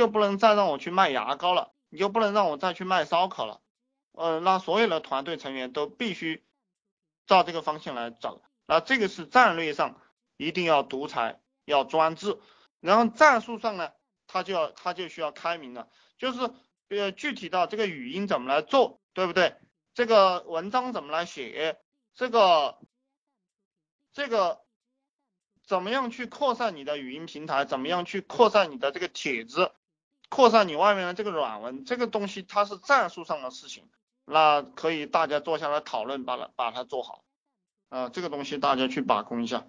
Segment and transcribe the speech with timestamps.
[0.00, 3.60] 就不能再让我去卖牙膏了，你就不能让我再去卖烧烤了。
[4.12, 6.42] 呃，那所有的团队成员都必须
[7.26, 8.42] 照这个方向来走。
[8.66, 10.00] 那这个是战略上
[10.38, 12.38] 一定要独裁，要专制。
[12.80, 13.92] 然后战术上呢，
[14.26, 16.50] 他就要他就需要开明了，就是
[16.88, 19.54] 呃具体到这个语音怎么来做，对不对？
[19.92, 21.78] 这个文章怎么来写？
[22.14, 22.78] 这个
[24.14, 24.62] 这个
[25.66, 27.66] 怎么样去扩散你的语音平台？
[27.66, 29.72] 怎么样去扩散你的这个帖子？
[30.30, 31.84] 扩散你外面的这个软文？
[31.84, 33.84] 这个东西它是战术上的事情，
[34.24, 37.22] 那可以大家坐下来讨论，把它把它做好。
[37.90, 39.66] 啊，这个东西大家去把控一下。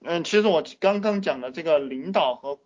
[0.00, 2.58] 嗯，其实我刚刚讲的这个领导和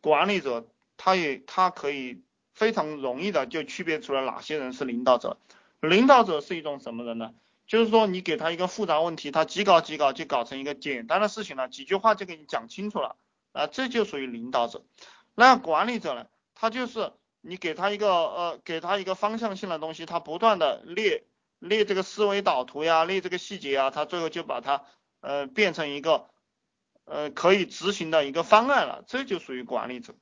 [0.00, 0.64] 管理者，
[0.96, 2.22] 他也他可以
[2.54, 5.36] 非常容易的就区别出来哪些人是领导者。
[5.80, 7.34] 领导者是一种什么人呢？
[7.66, 13.16] 就是说你给他一个复杂问题，他几稿几稿就搞成一个简单的事情了，几句话就给你讲清楚了
[13.52, 14.84] 啊，这就属于领导者。
[15.34, 16.26] 那管理者呢？
[16.54, 21.24] 他就是你给他一个呃，给他一个方向性的东西，他不断的列
[21.58, 24.84] 列这个思维导图呀，列这个细节啊，他最后就把它
[25.20, 26.28] 呃变成一个。
[27.04, 30.14] 呃，可以执行的一个方案了，这就属于管理者。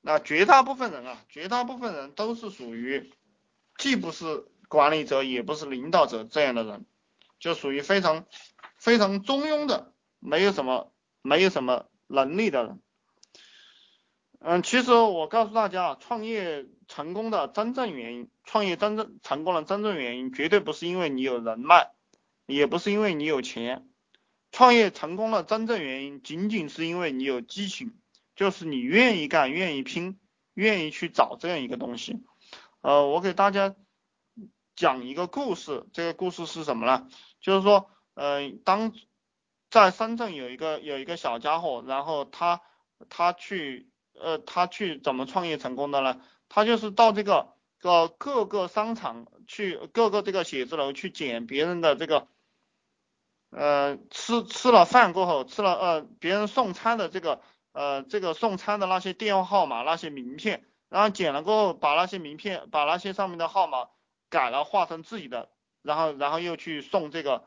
[0.00, 3.12] 那绝大部分人啊，绝大部分人都是属于
[3.78, 6.86] 既不是管理者，也不是领导者这样的人，
[7.40, 8.26] 就属于非常
[8.86, 12.80] 非常中庸的，没有什么没有什么能力的人。
[14.38, 21.90] 嗯，其实我告诉大家，创业成功的真正原因，创业真正成功的真正原因，绝对不是因为你有人脉。
[22.46, 23.88] 也不是因为你有钱，
[24.52, 27.92] 创业成功的，真正原因仅仅是因为你有激情，
[28.36, 30.20] 就是你愿意干，愿意拼，
[30.54, 32.22] 愿意去找这样一个东西。
[32.82, 33.74] 呃，我给大家
[34.76, 37.08] 讲一个故事，这个故事是什么呢？
[37.40, 38.92] 就是说，呃，当
[39.70, 42.62] 在深圳有一个有一个小家伙，然后他
[43.10, 46.20] 他去呃他去怎么创业成功的呢？
[46.48, 52.26] 他就是到这个个各个商场去，各个这个写字楼去捡别人的这个。
[53.50, 57.40] 呃，吃吃了饭过后，吃了呃别人送餐的这个
[57.72, 63.88] 呃这个送餐的那些电话号码那些名片，然后捡了过后，把那些名片把那些上面的号码
[64.30, 65.50] 改了画成自己的，
[65.82, 67.44] 然后然后又去送这个，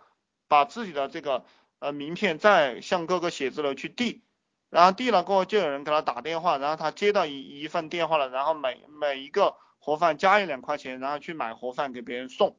[0.50, 1.46] 把自己的这个
[1.80, 4.22] 呃名片再向各个写字楼去递，
[4.70, 12.58] 然后递了过后就有人给他打电话，然后他接到一一份电话了，然后每每一个盒饭加一两块钱，然后去买盒饭给别人送，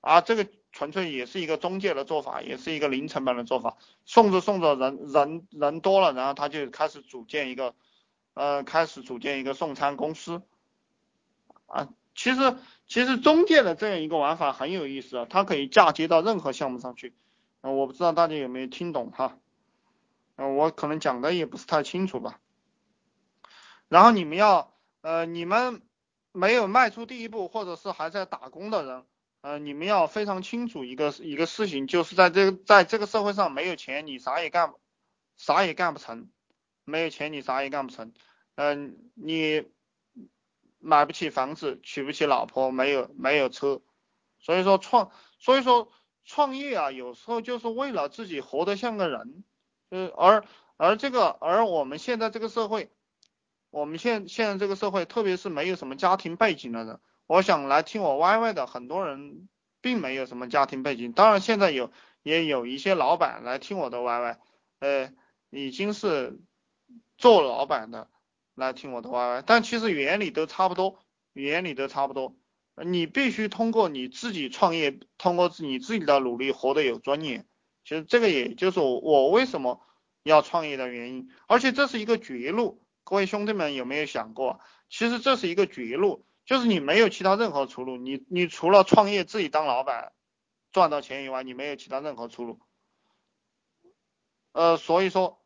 [0.00, 0.46] 啊这个。
[0.72, 3.76] 纯粹也是一个中介的做法，也是一个零成本的做法。
[4.04, 7.74] 送着送着，人人人多了，然后他就开始组建一个，
[8.34, 10.42] 呃，开始组建一个送餐公司。
[11.66, 12.56] 啊，其实
[12.86, 17.14] 其实中介的这样一个玩法很有意思啊，它可以嫁接到任何项目上去。
[17.60, 19.38] 啊，我不知道大家有没有听懂哈？
[20.36, 22.40] 啊，我可能讲的也不是太清楚吧。
[23.88, 24.72] 然后你们要，
[25.02, 25.82] 呃，你们
[26.32, 29.04] 没有迈出第一步，或者是还在打工的人。
[29.42, 34.74] 呃，你们要非常清楚一个一个事情，就是在这个在这个社会上，没有钱你啥也干，
[35.36, 36.28] 啥也干不成，
[36.84, 38.12] 没有钱你啥也干不成。
[38.54, 39.64] 嗯，你
[40.80, 43.80] 买不起房子，娶不起老婆，没有没有车，
[44.38, 45.92] 所以说创所以说
[46.24, 49.44] 创业啊，有时候就是为了自己活得像个人，
[49.90, 50.44] 呃，而
[50.76, 52.90] 而这个而我们现在这个社会，
[53.70, 56.98] 我们现现在这个社会，特别是没有什么家庭背景的人。
[57.26, 59.48] 我想来听我 YY 的很多人
[59.80, 61.92] 并没有什么家庭背景，当然现在有
[62.22, 64.36] 也有一些老板来听我的 YY，
[64.80, 65.12] 呃，
[65.50, 66.40] 已经是
[67.18, 68.08] 做老板的
[68.60, 71.00] 来听我的 YY，但其实原理都差不多，
[71.32, 72.36] 原理都差不多。
[72.76, 77.46] 你必须通过你自己创业，通过你自己的努力活得有尊严。
[77.84, 79.80] 其实这个也就是我我为什么
[80.22, 82.82] 要创业的原因，而且这是一个绝路。
[83.02, 86.24] 各位兄弟们有没有想过，其实这是一个绝路。
[86.46, 90.12] 就是你没有其他任何出路，你你除了创业自己当老板
[90.72, 92.60] 赚到钱以外，你没有其他任何出路。
[94.52, 95.39] 呃，所以说，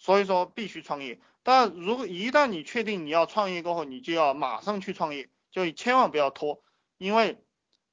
[0.00, 1.20] 所以说必须创业。
[1.44, 6.60] 但如果一旦你确定你要创业过后，你就要马上去创业，就千万不要拖，
[6.98, 7.38] 因为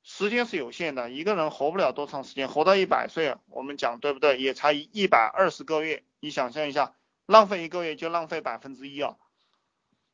[0.02, 4.42] 时间是有限的，一个人活不了多长时间，活到一百岁，我们讲对不对？
[4.42, 6.96] 也才一百二十个月，你想象一下，
[7.28, 9.16] 浪费一个月就浪费百分之一啊，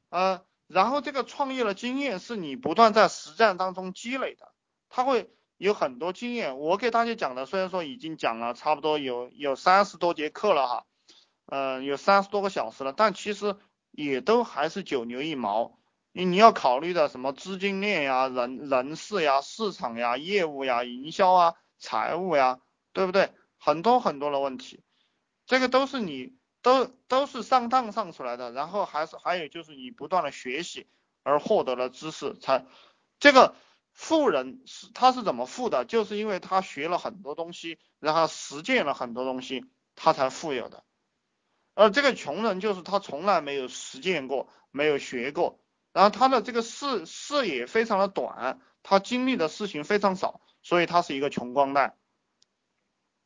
[0.09, 0.45] 呃。
[0.67, 4.53] 然后这个创业的经验是你不断在实战当中积累的，
[4.89, 6.57] 他会有很多经验。
[6.57, 10.85] 我给大家讲的虽然说已经讲了差不多有有三十多节课了哈，
[11.45, 13.55] 嗯，有三十多个小时了，但其实
[13.91, 15.77] 也都还是九牛一毛。
[16.11, 22.59] 你你要考虑的什么资金链呀、人人事呀、市场呀、业务呀、营销啊、财务呀，
[22.93, 23.31] 对不对？
[23.57, 24.83] 很多很多的问题。
[25.45, 30.87] 这个都是你都都是上当上出来的，然后还是还有就是你不断的学习
[31.23, 32.65] 而获得了知识，才
[33.19, 33.55] 这个
[33.91, 35.83] 富人是他是怎么富的？
[35.83, 39.65] 就是因为他学了很多东西，然后实践了很多东西，
[39.95, 40.83] 他才富有的。
[41.73, 45.59] 而这个穷人就是他从来没有实践过，没有学过，
[45.91, 51.95] 然后他的这个视视野非常的短，他经历的事情非常少，所以他是一个穷光蛋。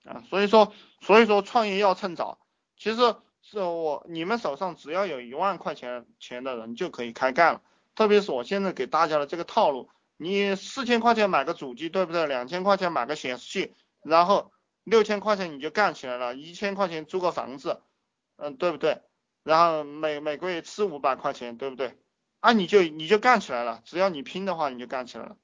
[0.06, 0.72] 啊，所以说，
[1.02, 2.40] 所以说创业要趁早。
[2.78, 7.62] 其实是我你们手上只要有一万块钱钱的人就可以开干了。
[7.96, 12.26] 特别是我现在给大家的这个套路，你四千块钱买个主机，对不对？
[12.28, 14.54] 两千块钱买个显示器，然后
[14.84, 17.82] 六千块钱你就干起来了，一千块钱租个房子，
[18.38, 19.02] 嗯，对不对？
[19.44, 21.98] 然后每每个月吃五百块钱，对不对？
[22.40, 25.38] 啊，你就你就干起来了，只要你拼的话，你就干起来了。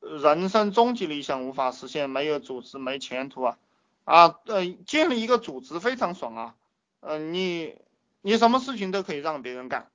[0.00, 3.58] 人生终极理想无法实现，没有组织没前途啊！
[4.04, 6.56] 啊，呃，建立一个组织非常爽啊！
[7.00, 7.76] 呃，你
[8.20, 9.90] 你什么事情都可以让别人干，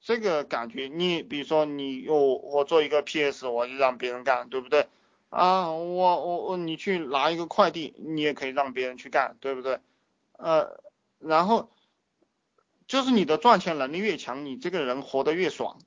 [0.00, 4.88] 这个感觉，你比如说你我我做一个 PS，我就让别人干，对不对？
[5.28, 9.78] 啊，我我我你去拿一个快递，你也可以让别人去干，对不对？
[10.40, 10.80] 呃，
[11.18, 11.70] 然后
[12.86, 15.78] 就是你的赚钱能力越强，你这个人活得越爽。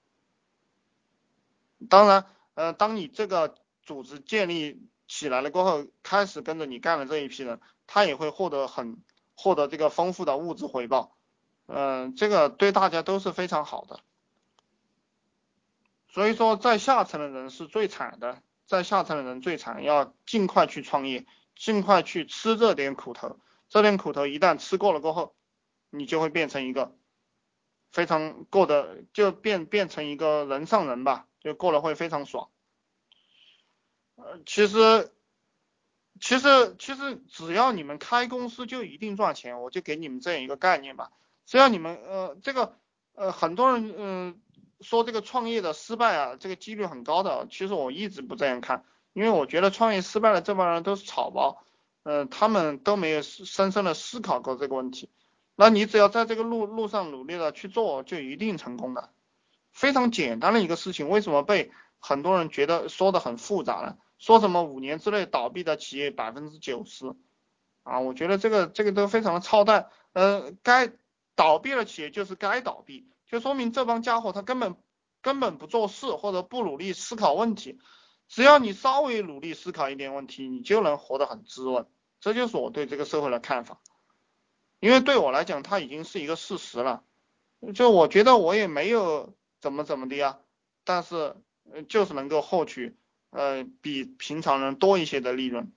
[1.89, 9.03] 当然，呃，当你这个组织建立起来了过后，开始跟着你干的这一批人，他也会获得很
[9.35, 11.17] 获得这个丰富的物质回报，
[11.65, 13.99] 嗯，这个对大家都是非常好的。
[16.07, 21.25] 所以说，在下层的人是最惨的，在下层的人最惨，要尽快去创业，
[21.55, 23.39] 尽快去吃这点苦头，
[23.73, 25.33] 这点苦头一旦吃过了过后，
[25.89, 26.95] 你就会变成一个
[27.91, 32.51] 非常过得就变变成一个人上人吧，就过得会非常爽。
[34.13, 35.11] 呃，其实，
[36.21, 41.09] 其实，其实只要你们开公司就一定赚钱，我就给你们这样一个概念吧。
[41.47, 42.77] 只要你们，呃，这个，
[43.15, 44.41] 呃，很多人，嗯，
[44.81, 47.47] 说这个创业的失败啊，这个几率很高的。
[47.49, 51.65] 其实我一直不这样看，因为我觉得创业失败的这帮人都是草包，
[52.03, 55.09] 嗯，他们都没有深深的思考过这个问题。
[55.55, 59.09] 那你只要在这个路路上努力的去做，就一定成功的。
[59.71, 61.71] 非常简单的一个事情，为什么被？
[62.05, 67.15] 很多人觉得说的很复杂呢，说什么五年之内倒闭的企业百分之九十，
[67.83, 69.87] 啊，我觉得这个这个都非常的操蛋。
[70.11, 70.91] 呃，该
[71.33, 74.75] 倒闭的企业就是该倒闭，就说明这帮家伙他根本
[75.21, 77.79] 根本不做事或者不努力思考问题。
[78.33, 81.85] 只要你稍微努力思考一点问题，你就能活得很滋润。
[82.19, 83.79] 这就是我对这个社会的看法。
[84.79, 87.03] 因为对我来讲，它已经是一个事实了。
[87.75, 90.39] 就我觉得我也没有怎么怎么的呀，
[90.83, 91.35] 但是。
[91.87, 92.97] 就是能够获取，
[93.29, 95.71] 呃，比平常人多一些的利润。